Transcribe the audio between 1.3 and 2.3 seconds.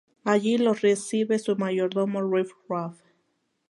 su mayordomo